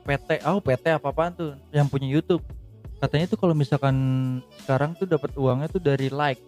[0.00, 0.42] PT.
[0.42, 2.40] Oh PT apa apaan tuh yang punya YouTube?
[2.96, 3.96] Katanya tuh kalau misalkan
[4.58, 6.40] sekarang tuh dapat uangnya tuh dari like,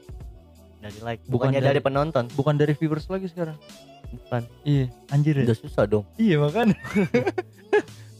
[0.79, 3.57] dari like Bukan bukannya dari, dari- penonton bukan dari viewers lagi sekarang.
[4.11, 5.45] bukan Iya, anjir ya.
[5.47, 6.77] udah susah dong Iya makanya.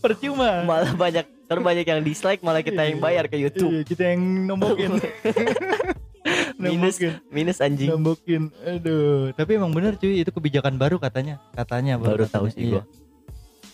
[0.03, 0.51] Percuma.
[0.63, 4.99] malah banyak terbanyak yang dislike malah kita yang bayar ke YouTube Iya, kita yang nombokin.
[6.59, 6.97] minus
[7.29, 8.51] minus anjing Nombokin.
[8.63, 11.43] Aduh, tapi emang bener cuy itu kebijakan baru katanya.
[11.53, 12.53] Katanya baru tahu katanya.
[12.53, 12.73] sih Iya.
[12.73, 12.83] gua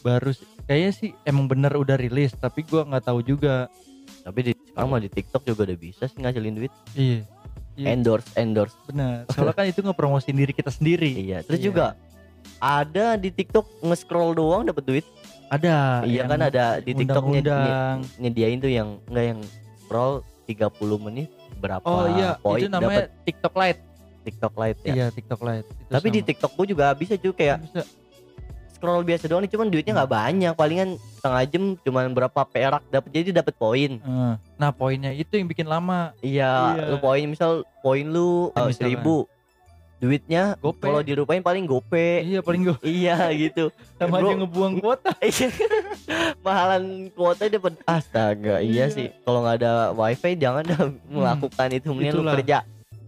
[0.00, 0.30] Baru.
[0.64, 3.68] Kayaknya sih emang bener udah rilis, tapi gua nggak tahu juga.
[4.18, 7.24] tapi di sekarang mah di TikTok juga udah bisa sih ngasilin duit Iya.
[7.74, 7.86] Iya.
[7.90, 9.24] endorse endorse Benar.
[9.28, 11.08] Soalnya kan itu ngepromosin diri kita sendiri.
[11.14, 11.66] iya terus Iya.
[11.66, 11.86] juga
[12.58, 15.06] ada di TikTok nge-scroll doang dapat duit
[15.48, 16.04] Ada.
[16.04, 17.96] iya kan ada di TikTok nyed- undang-undang.
[17.98, 19.40] nyed- nyediain tuh yang enggak yang
[19.78, 20.68] scroll 30
[21.00, 23.80] menit berapa Oh iya, poin itu namanya dapat TikTok Lite.
[24.20, 25.68] TikTok Lite ya Iya, TikTok Lite.
[25.68, 26.28] Itu tapi di sama.
[26.28, 27.82] TikTok gua juga bisa juga kayak bisa.
[28.70, 33.10] scroll biasa doang nih cuman duitnya nggak banyak palingan setengah jam cuman berapa perak dapat
[33.10, 36.14] jadi dapat poin Eh, Nah, poinnya itu yang bikin lama.
[36.20, 36.84] iya Iya.
[36.88, 39.26] lu poin misal poin lu eh, seribu
[39.98, 40.78] duitnya Gope.
[40.80, 45.10] kalau dirupain paling gope Iya, paling gue iya gitu sama aja ngebuang kuota.
[45.24, 45.50] Iya.
[46.40, 48.94] mahalan kuota dapat astaga iya, Iya.
[48.94, 52.58] sih kalau nggak ada wifi jangan dah melakukan itu mending lu kerja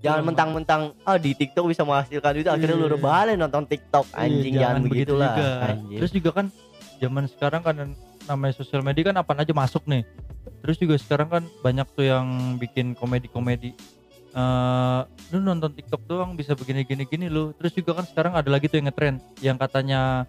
[0.00, 2.94] jangan mentang-mentang ah di TikTok bisa menghasilkan duit akhirnya lu Iya.
[2.98, 5.48] rebahan nonton TikTok anjing Iya, jangan, begitu begitulah juga.
[5.68, 6.46] anjing Terus juga kan
[6.98, 7.74] zaman sekarang kan
[8.26, 10.04] namanya sosial media kan apa aja masuk nih.
[10.60, 12.26] Terus juga sekarang kan banyak tuh yang
[12.60, 13.72] bikin komedi-komedi.
[14.30, 17.50] Eh lu nonton TikTok doang bisa begini gini gini lu.
[17.54, 20.26] Terus juga kan sekarang ada lagi tuh yang ngetren yang katanya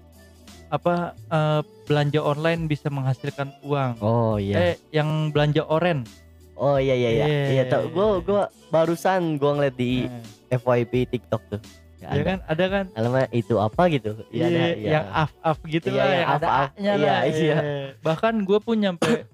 [0.68, 4.00] apa eh, belanja online bisa menghasilkan uang.
[4.00, 6.08] oh iya Eh yang belanja oren.
[6.54, 7.46] oh iya iya iya Iya.
[7.52, 10.22] iya tau gua gua barusan gua ngeliat di Eh,
[10.54, 11.62] FYP TikTok tuh
[11.98, 15.32] ya, Iya ada kan ada kan alamat itu apa gitu iya ada iya yang af
[15.42, 16.70] af gitu Iya, lah yang yang ada af-af.
[16.70, 17.58] A-nya Iya, lah, iya.
[18.00, 19.26] bahkan gue pun nyampe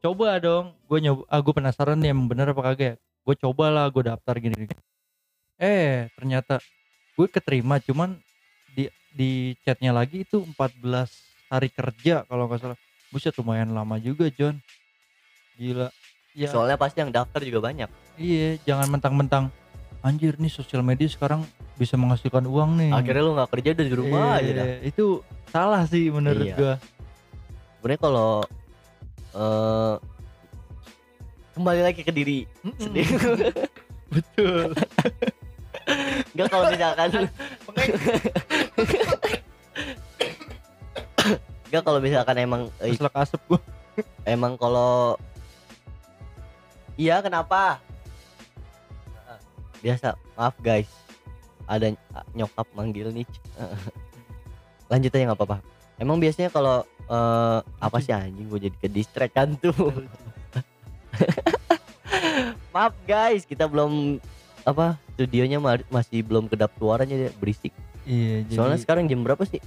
[0.00, 3.86] coba dong gue nyoba ah, gue penasaran nih emang bener apa kagak gue coba lah
[3.90, 4.82] gue daftar gini, gini
[5.62, 6.58] eh ternyata
[7.14, 8.18] gue keterima cuman
[8.72, 10.82] di di chatnya lagi itu 14
[11.52, 12.78] hari kerja kalau nggak salah.
[13.12, 14.56] Buset lumayan lama juga John.
[15.60, 15.92] Gila.
[16.32, 16.48] Ya.
[16.48, 17.92] Soalnya pasti yang daftar juga banyak.
[18.16, 19.52] Iya jangan mentang-mentang
[20.00, 21.44] anjir nih sosial media sekarang
[21.76, 22.90] bisa menghasilkan uang nih.
[22.96, 24.64] Akhirnya lu nggak kerja udah di rumah aja dah.
[24.64, 25.04] Iya, itu
[25.52, 26.56] salah sih menurut Iya.
[26.56, 26.74] gua.
[27.76, 28.32] Sebenarnya kalau
[29.36, 29.94] eh
[31.52, 32.48] kembali lagi ke diri
[32.80, 33.14] sendiri
[34.14, 34.72] betul
[36.32, 37.08] Enggak kalau misalkan
[41.68, 43.60] Enggak kalau misalkan emang eh, keselak asap gua
[44.24, 45.16] emang kalau
[46.96, 47.80] Iya kenapa?
[49.80, 50.86] Biasa, maaf guys.
[51.64, 53.26] Ada ny- nyokap manggil nih.
[54.92, 55.58] Lanjut aja nggak apa-apa.
[55.96, 59.72] Emang biasanya kalau eh, apa sih anjing gue jadi ke distract kan tuh.
[62.70, 64.18] maaf guys, kita belum
[64.62, 67.74] apa studionya ma- masih belum kedap suaranya berisik.
[68.02, 69.58] iya jadi Soalnya sekarang jam berapa sih?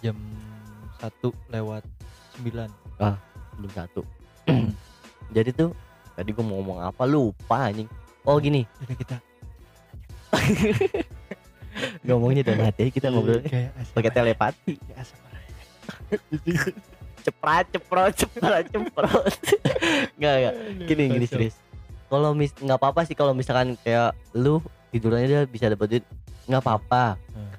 [0.00, 0.16] jam
[0.96, 1.84] satu lewat
[2.34, 2.68] sembilan.
[3.60, 4.00] Jam satu.
[5.36, 5.70] jadi tuh
[6.14, 7.02] tadi gue mau ngomong apa?
[7.04, 7.88] Lupa anjing.
[8.22, 9.16] Oh gini, jadi kita.
[12.04, 13.40] Ngomongnya dalam hati kita ngobrol.
[13.40, 14.74] kayak pakai telepati.
[17.20, 19.32] Ceprat ceprot ceprat ceprot
[20.14, 21.56] nggak nggak gini gini serius
[22.06, 26.04] kalau mis nggak apa-apa sih kalau misalkan kayak lu tidurannya dia bisa dapat duit
[26.44, 27.52] nggak apa-apa Hmm.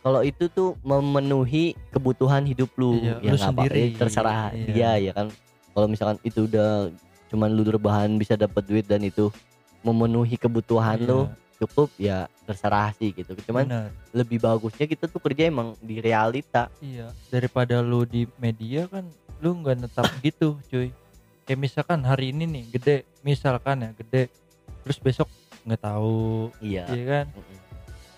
[0.00, 4.66] kalau itu tuh memenuhi kebutuhan hidup lu Iya, ya lu nggak apa-apa eh, terserah Iya.
[4.68, 5.26] dia ya kan
[5.70, 6.92] kalau misalkan itu udah
[7.26, 9.32] cuman lu rebahan bisa dapat duit dan itu
[9.80, 11.34] memenuhi kebutuhan lu Iya.
[11.56, 13.88] cukup ya terserah sih gitu cuman Bener.
[14.12, 19.08] lebih bagusnya kita tuh kerja emang di realita Iya, daripada lu di media kan
[19.40, 20.88] lu nggak netap gitu, cuy.
[21.44, 24.32] Kayak misalkan hari ini nih gede, misalkan ya gede,
[24.80, 25.28] terus besok
[25.68, 27.26] nggak tahu, iya iya kan?
[27.36, 27.58] Mm-mm.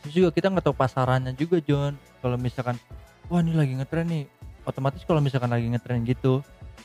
[0.02, 1.98] Terus juga kita nggak tahu pasarannya juga, John.
[2.22, 2.78] Kalau misalkan,
[3.26, 4.24] wah ini lagi ngetren nih,
[4.62, 6.42] otomatis kalau misalkan lagi ngetren gitu,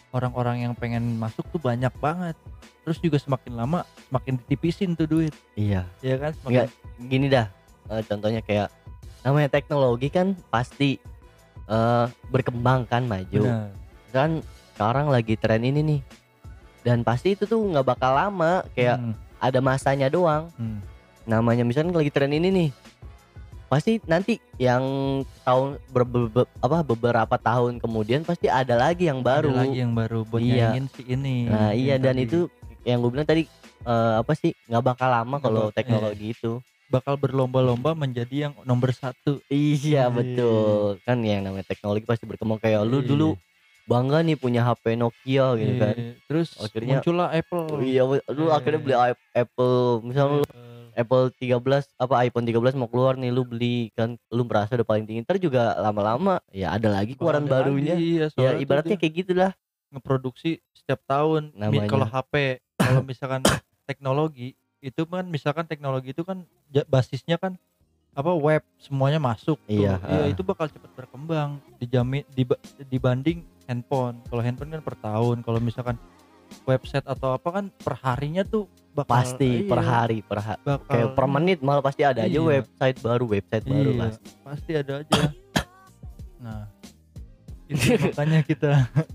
[0.10, 2.34] orang-orang yang pengen masuk tuh banyak banget.
[2.82, 6.34] Terus juga semakin lama semakin ditipisin tuh duit, iya ya kan?
[6.42, 6.68] Semakin, Nggak,
[7.06, 7.48] gini dah
[7.94, 8.74] eh, contohnya kayak
[9.22, 10.98] namanya teknologi kan pasti
[11.70, 13.70] eh, berkembang kan maju Bener.
[14.10, 14.42] kan
[14.74, 16.00] sekarang lagi tren ini nih
[16.82, 20.80] dan pasti itu tuh nggak bakal lama kayak Hmm, ada masanya doang hmm.
[21.24, 22.70] namanya misalnya lagi tren ini nih
[23.66, 24.84] pasti nanti yang
[25.42, 29.78] tahun ber- ber- ber- apa beberapa tahun kemudian pasti ada lagi yang baru Ada lagi
[29.80, 30.76] yang baru buat Iya.
[30.92, 31.48] si ini.
[31.48, 32.28] nah iya dan tadi.
[32.28, 32.40] itu
[32.84, 33.48] yang gue bilang tadi
[33.82, 39.40] eh, apa sih nggak bakal lama kalau teknologi itu bakal berlomba-lomba menjadi yang nomor satu.
[39.48, 40.12] iya Iya.
[40.12, 43.08] betul kan yang namanya teknologi pasti berkembang kayak lu Iya.
[43.08, 43.28] dulu
[43.84, 47.64] bangga nih punya HP Nokia gitu kan Iya, Terus Akhirnya- muncullah Apple.
[47.68, 48.52] Oh, iya lu Iya.
[48.54, 48.96] akhirnya beli
[49.34, 50.70] Apple misalnya lu Apple.
[50.92, 55.04] Apple 13 apa iPhone 13 mau keluar nih lu beli kan lu merasa udah paling
[55.04, 58.96] tinggi ntar juga lama-lama ya ada lagi keluaran Ada barunya lagi, iya, ya tuh ibaratnya
[58.96, 59.52] kayak gitulah
[59.88, 61.52] ngeproduksi setiap tahun.
[61.54, 61.88] Namanya.
[61.88, 62.34] Kalau HP,
[62.76, 63.44] kalau misalkan
[63.84, 66.44] teknologi itu kan misalkan teknologi itu kan
[66.88, 67.56] basisnya kan
[68.12, 69.72] apa web semuanya masuk tuh.
[69.72, 70.28] Iya, Iya, ah.
[70.28, 74.22] itu bakal cepat berkembang dijamin diba- dibanding handphone.
[74.30, 75.96] Kalau handphone kan per tahun, kalau misalkan
[76.68, 80.84] website atau apa kan per harinya tuh bakal pasti per iya, hari per hari bakal
[80.92, 82.44] kayak per menit malah pasti ada aja Iya.
[82.44, 85.22] website baru website baru Iya, pasti pasti ada aja.
[86.42, 86.64] Nah,
[87.72, 88.72] itu makanya kita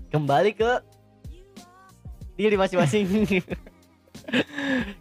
[0.09, 0.71] kembali ke
[2.37, 3.05] diri masing-masing.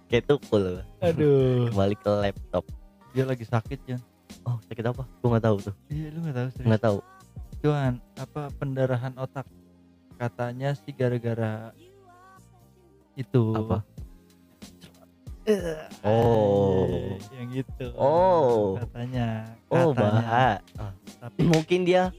[0.09, 0.81] Kayak tukul.
[1.05, 1.69] Aduh.
[1.73, 2.65] Kembali ke laptop.
[3.13, 3.99] Dia lagi sakit ya.
[4.45, 5.07] oh sakit apa?
[5.23, 5.75] Gua nggak tahu tuh.
[5.89, 6.99] Iya, lu nggak tahu nggak tahu
[7.61, 9.47] Cuman apa pendarahan otak
[10.17, 11.73] katanya sih gara-gara
[13.15, 13.81] itu Apa?
[15.47, 17.15] Eh, Oh.
[17.33, 18.75] yang gitu Oh.
[18.77, 20.59] katanya oh katanya.
[20.59, 20.61] bahas
[21.17, 22.11] tapi mungkin dia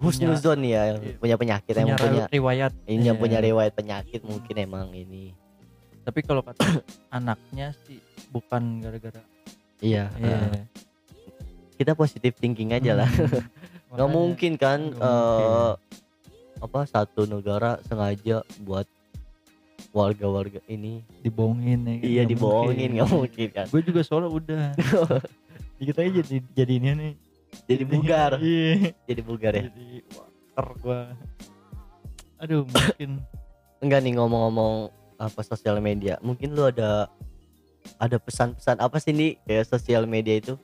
[0.00, 1.20] husnuzon ya Iya.
[1.20, 3.22] punya penyakit punya emang punya riwayat ini yang Iya.
[3.22, 5.36] punya riwayat penyakit mungkin emang ini
[6.00, 6.64] tapi kalau kata
[7.16, 9.20] anaknya sih bukan gara-gara
[9.78, 10.36] iya iya.
[10.48, 10.64] eh,
[11.76, 13.44] kita positif thinking aja lah Hmm.
[13.94, 15.72] nggak mungkin kan nggak eh,
[16.62, 18.86] apa satu negara sengaja buat
[19.94, 21.06] warga-warga ini.
[21.22, 22.02] Dibohongin ya kan?
[22.02, 23.66] iya Nggak dibohongin nggak mungkin kan.
[23.70, 24.66] Gue juga soalnya udah.
[25.78, 27.12] Dikit aja jadi jadi ini nih.
[27.70, 28.30] Jadi bugar.
[28.42, 28.90] iya.
[29.06, 29.62] Jadi bugar ya?
[29.70, 31.00] Jadi water gua.
[32.42, 33.10] Aduh mungkin.
[33.78, 34.90] Enggak nih ngomong-ngomong
[35.22, 36.18] apa sosial media.
[36.18, 37.06] Mungkin lu ada
[38.02, 40.58] ada pesan-pesan apa sih nih kayak sosial media itu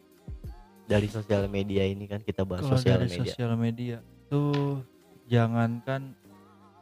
[0.91, 3.23] dari sosial media ini kan kita bahas kalau sosial dari media.
[3.23, 4.83] sosial media tuh
[5.31, 6.19] jangankan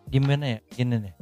[0.09, 1.15] gimana ya gini nih.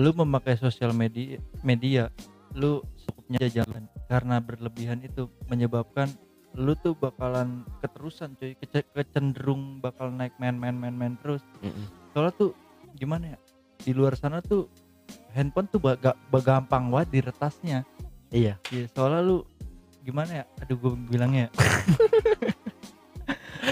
[0.00, 2.08] Lu memakai sosial media media
[2.56, 3.68] lu cukupnya aja
[4.08, 6.08] karena berlebihan itu menyebabkan
[6.56, 8.56] lu tuh bakalan keterusan cuy.
[8.56, 11.44] Kece- kecenderung bakal naik main main main main terus.
[11.60, 11.84] Mm-mm.
[12.16, 12.50] soalnya tuh
[12.96, 13.38] gimana ya
[13.84, 14.64] di luar sana tuh
[15.36, 17.84] handphone tuh baga, gampang banget diretasnya.
[18.32, 18.56] Iya.
[18.72, 19.44] Ya soalnya lu
[20.08, 20.44] gimana ya?
[20.64, 21.50] Aduh gue bilangnya ya.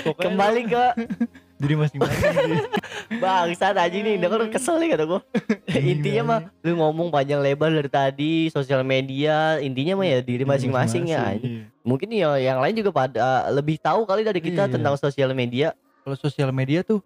[0.05, 0.85] Pokoknya kembali ke
[1.61, 2.61] diri masing-masing
[3.23, 5.25] bangsat aja nih denger kesel nih kata gua.
[5.73, 11.09] Intinya mah lu ngomong panjang lebar dari tadi sosial media intinya mah ya diri masing-masing
[11.09, 11.65] ya anjing.
[11.65, 11.73] Iya.
[11.81, 14.73] mungkin ya yang lain juga pada lebih tahu kali dari kita Iya.
[14.77, 15.73] tentang sosial media.
[16.05, 17.01] Kalau sosial media tuh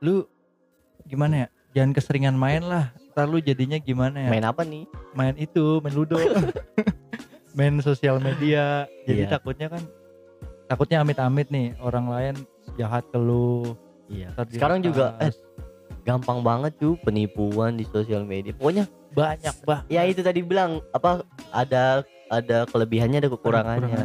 [0.00, 0.24] lu
[1.04, 1.48] gimana ya?
[1.76, 2.96] Jangan keseringan main lah.
[3.12, 4.30] Ntar lu jadinya gimana ya?
[4.32, 4.88] Main apa nih?
[5.12, 6.16] Main itu main ludo
[7.56, 8.84] main sosial media.
[9.08, 9.32] Jadi Iya.
[9.32, 9.82] takutnya kan
[10.68, 12.34] takutnya amit-amit nih orang lain
[12.76, 13.74] jahat ke lu.
[14.06, 14.30] Iya.
[14.52, 15.32] Sekarang juga eh
[16.06, 18.54] gampang banget tuh penipuan di sosial media.
[18.54, 24.04] Pokoknya banyak bah ya itu tadi bilang apa ada ada kelebihannya ada kekurangannya.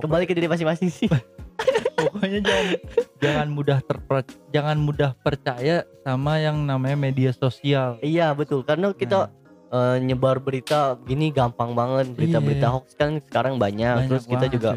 [0.00, 1.06] Kembali ke diri masing-masing sih.
[2.02, 2.66] Pokoknya jangan
[3.22, 8.00] jangan mudah terper jangan mudah percaya sama yang namanya media sosial.
[8.02, 8.64] Iya betul.
[8.66, 9.41] Karena kita Nah,
[9.72, 12.72] eh, nyebar berita gini gampang banget berita-berita Iya.
[12.72, 14.70] hoax kan sekarang banyak, banyak terus kita banget, juga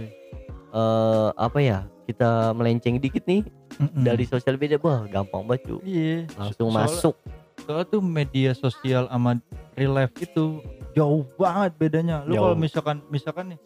[0.72, 3.42] eh, apa ya kita melenceng dikit nih
[3.76, 4.06] Mm-mm.
[4.06, 4.78] dari sosial media.
[4.78, 5.80] Wah gampang banget cuy.
[5.84, 6.18] Iya.
[6.36, 7.16] Langsung Soalnya- masuk.
[7.56, 9.42] soalnya tuh media sosial sama
[9.74, 10.62] real life itu
[10.94, 12.22] jauh banget bedanya.
[12.24, 13.60] Lu kalau misalkan misalkan nih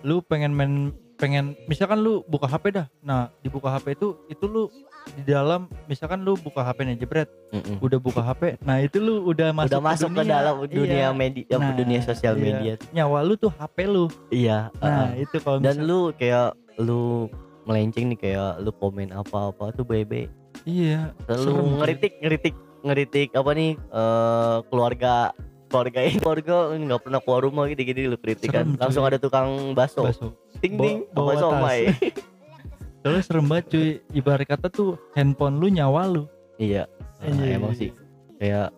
[0.00, 0.74] lu pengen main
[1.22, 2.86] pengen misalkan lu buka HP dah.
[2.98, 4.66] Nah, di buka HP itu itu lu
[5.14, 7.78] di dalam misalkan lu buka HP nih jebret, Mm-mm.
[7.78, 8.58] udah buka HP.
[8.66, 10.34] Nah, itu lu udah masuk udah masuk ke dunia.
[10.34, 11.08] dalam dunia Iya.
[11.14, 12.42] media Nah, dunia sosial iya.
[12.42, 14.10] media Nyawa lu tuh HP lu.
[14.34, 15.22] iya Nah, uh-uh.
[15.22, 17.30] itu kalau dan lu kayak lu
[17.62, 20.26] melenceng nih kayak lu komen apa-apa tuh bebe
[20.66, 25.30] iya, lu ngeritik ngeritik ngeritik apa nih eh keluarga
[25.72, 28.78] keluarga ini keluarga nggak pernah keluar rumah gitu gitu lu kritik kan Serem, cuy.
[28.78, 30.36] langsung ada tukang bakso Bakso.
[30.60, 31.88] ting ting bawa omai
[33.02, 33.88] Soalnya serem banget cuy.
[34.12, 36.28] Ibarat kata tuh handphone lu nyawa lu.
[36.54, 36.86] iya
[37.18, 37.90] Ah, Iya, emang sih
[38.36, 38.70] kayak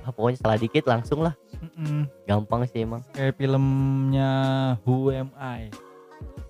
[0.00, 2.04] ah, pokoknya salah dikit langsung lah Mm-mm.
[2.24, 4.30] gampang sih emang Kayak filmnya
[4.84, 5.68] Who Am I.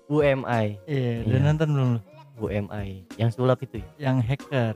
[0.07, 1.23] UMI Iya, Iya.
[1.23, 2.01] udah nonton belum lu?
[2.39, 4.73] UMI yang sulap itu ya Yang hacker.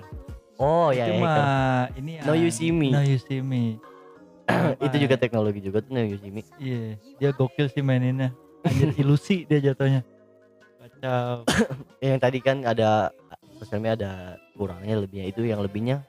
[0.56, 1.48] oh ya itu ya,
[1.96, 2.92] ini No You See Me.
[2.92, 3.80] No You See Me.
[4.86, 6.82] itu juga teknologi juga tuh nih Yusimi Iya,
[7.18, 8.36] dia gokil sih maininnya.
[8.62, 10.04] Anjir ilusi dia jatuhnya.
[10.78, 11.48] Kacau.
[12.04, 13.12] yang tadi kan ada
[13.56, 14.12] sosial media ada
[14.54, 16.04] kurangnya lebihnya itu yang lebihnya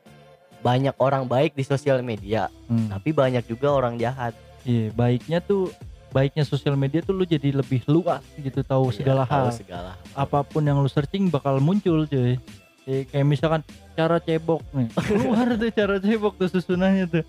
[0.61, 2.89] banyak orang baik di sosial media Hmm.
[2.89, 5.69] tapi banyak juga orang jahat Iya, baiknya tuh
[6.09, 9.53] baiknya sosial media tuh lu jadi lebih luas gitu tahu Iya, segala tahu hal.
[9.53, 9.93] segala.
[10.11, 12.41] Apa pun yang lu searching bakal muncul cuy.
[12.85, 13.61] Iya, kayak misalkan
[13.93, 14.89] cara cebok nih.
[15.05, 17.25] Keluar tuh cara cebok tuh susunannya tuh.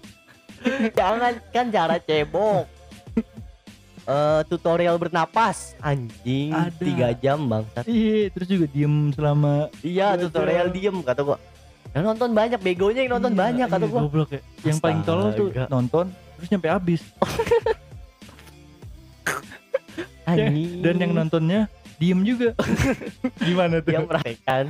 [0.97, 2.65] jangan kan cara cebok
[4.05, 10.69] Eh, tutorial bernapas anjing tiga jam bangsat Iya, terus juga diem selama iya Iya, tutorial
[10.69, 11.41] diem kata gua
[11.89, 14.41] yang nonton banyak begonya yang nonton Iya, banyak kata iya, gua goblok ya.
[14.61, 16.05] Yang paling tolol tuh nonton
[16.37, 17.01] terus nyampe habis.
[20.29, 21.59] anjing Dan yang nontonnya
[21.97, 22.53] diem juga.
[23.47, 23.89] Gimana tuh?
[23.89, 24.69] yang praktekan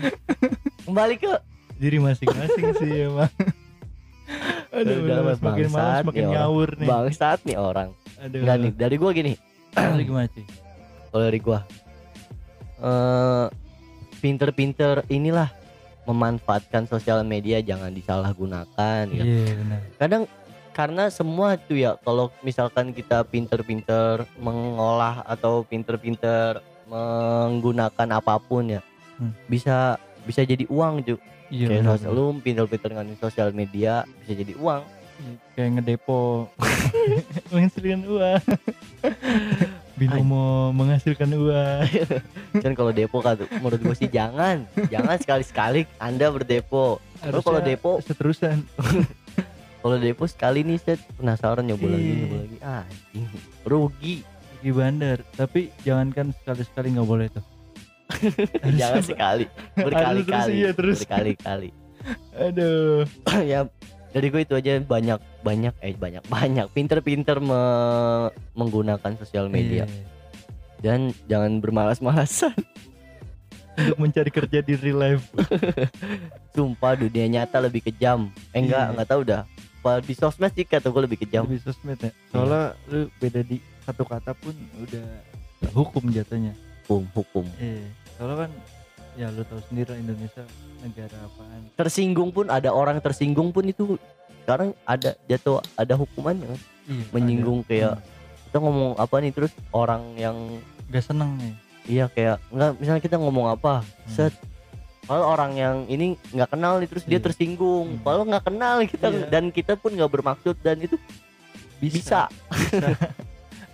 [0.87, 1.31] kembali ke
[1.75, 3.27] Diri masing-masing sih emang.
[4.71, 6.35] Aduh, Udah, bangsat semakin nih orang.
[6.35, 6.87] nyawur nih.
[6.87, 8.39] bangsat nih orang Aduh.
[8.41, 9.33] enggak nih dari gua gini
[9.75, 10.45] Lu gimana sih?
[11.07, 11.59] kalau dari gua
[12.77, 13.45] eh
[14.17, 15.49] pinter-pinter inilah
[16.03, 19.53] memanfaatkan sosial media jangan disalahgunakan Iya ya.
[19.55, 19.79] benar.
[19.95, 20.23] kadang
[20.71, 28.81] karena semua tuh ya kalau misalkan kita pinter-pinter mengolah atau pinter-pinter menggunakan apa pun ya
[29.15, 29.31] Hmm.
[29.47, 34.53] bisa bisa jadi uang juga Iya kayak sosial lu pinter-pinter dengan sosial media bisa jadi
[34.57, 34.81] uang.
[35.55, 36.49] Kayak ngedepo.
[37.53, 38.41] Menghasilkan uang.
[39.99, 41.87] Binomo menghasilkan uang.
[42.63, 44.67] kan kalau depo kan menurut gua sih jangan.
[44.91, 46.99] Jangan sekali-sekali anda berdepo.
[47.31, 48.59] Lu kalau depo seterusan.
[49.79, 52.15] Kalau depo sekali nih set penasaran nyoba lagi Iya.
[52.19, 52.57] nyoba lagi.
[52.59, 52.83] Ah
[53.63, 54.15] rugi.
[54.59, 57.45] Di bandar, tapi jangankan sekali-sekali nggak boleh tuh.
[58.79, 61.01] Jangan sekali berkali-kali iya, terus.
[61.03, 61.69] berkali-kali
[62.33, 63.03] Aduh.
[63.51, 63.65] ya
[64.11, 70.05] dari gue itu aja banyak banyak eh banyak banyak pinter-pinter me- menggunakan sosial media Iya.
[70.79, 72.53] dan jangan bermalas-malasan
[73.75, 75.25] Untuk mencari kerja di real life.
[76.49, 78.91] sumpah dunia nyata lebih kejam eh enggak Iya.
[78.93, 79.43] enggak tahu dah
[80.01, 82.09] di sosmed sih kata gue lebih kejam Lebih sosmed ya.
[82.31, 85.05] Soalnya lu beda di satu kata pun udah
[85.69, 86.57] hukum jatuhnya.
[86.85, 87.81] Hukum hukum Iya.
[88.13, 88.51] Soalnya kan
[89.15, 90.43] ya lu tahu sendiri lah Indonesia
[90.79, 91.61] negara apaan.
[91.73, 93.97] tersinggung pun ada orang tersinggung pun itu
[94.41, 97.03] sekarang ada jatuh ada hukumannya kan Iya.
[97.11, 97.67] menyinggung ada.
[97.67, 98.05] kayak Hmm.
[98.45, 100.37] kita ngomong apa nih terus orang yang
[100.85, 101.53] gak seneng nih.
[101.87, 104.31] iya kayak nggak misalnya kita ngomong apa set
[105.03, 107.25] kalau orang yang ini nggak kenal nih terus dia Iya.
[107.25, 108.01] tersinggung Hmm.
[108.01, 109.25] kalau nggak kenal kita Iya.
[109.27, 110.97] dan kita pun nggak bermaksud dan itu
[111.75, 112.89] bisa, Bisa.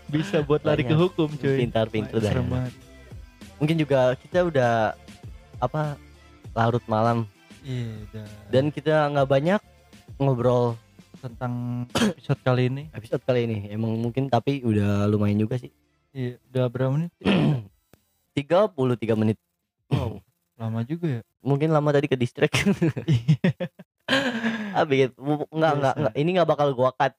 [0.07, 1.01] Bisa buat lari ke Banyak.
[1.03, 1.57] hukum cuy.
[1.59, 2.73] pintar-pintar dah serem banget.
[3.61, 4.97] Mungkin juga kita udah
[5.61, 5.93] apa
[6.57, 7.29] larut malam.
[7.61, 8.25] Iya, udah.
[8.49, 9.61] dan kita nggak banyak
[10.17, 10.73] ngobrol
[11.21, 11.85] tentang
[12.17, 13.69] episode kali ini, episode kali ini.
[13.69, 15.69] Emang mungkin tapi udah lumayan juga sih.
[16.09, 17.13] Iya, udah berapa menit?
[18.33, 19.37] 33 menit.
[19.93, 20.25] Wow,
[20.57, 21.21] lama juga ya.
[21.41, 22.53] mungkin lama tadi ke distract.
[24.89, 27.13] Bikin bu- nggak nggak ini nggak bakal gua cut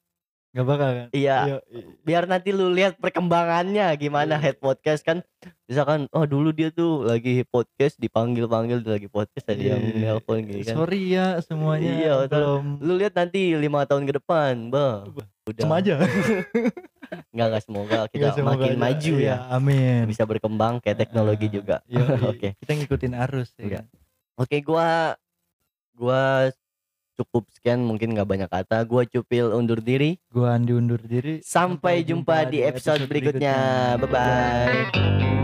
[0.53, 1.07] Gak bakal kan?
[1.11, 1.57] iya Iya,
[2.01, 4.43] biar nanti lu lihat perkembangannya gimana Iya.
[4.43, 5.25] head podcast kan
[5.63, 10.13] misalkan oh dulu dia tuh lagi podcast dipanggil panggil lagi podcast ada yang Iya.
[10.13, 14.69] nelpon gitu kan Sorry ya semuanya Iya, belum lu lihat nanti lima tahun ke depan
[14.69, 15.09] bah
[15.43, 15.97] udah sama aja.
[17.33, 18.79] nggak nggak semoga kita Iya, semoga makin aja.
[18.79, 20.01] maju Iya, ya Amin.
[20.05, 21.75] bisa berkembang kayak teknologi Ah, juga.
[22.29, 22.53] Oke.
[22.55, 23.81] Kita ngikutin arus ya.
[23.81, 23.85] Kan?
[24.35, 25.17] Oke, gua
[25.91, 26.53] gua
[27.17, 28.83] cukup sekian mungkin nggak banyak kata.
[28.85, 30.17] Gua Cupil undur diri.
[30.29, 31.39] Gua Andi undur diri.
[31.45, 33.55] Sampai jumpa di episode berikutnya.
[34.01, 35.42] Bye bye.